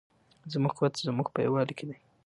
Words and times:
زموږ 0.53 0.71
قوت 0.77 0.93
په 0.95 1.01
زموږ 1.07 1.27
په 1.33 1.39
یووالي 1.45 1.73
کې 1.77 1.85
دی. 1.89 1.97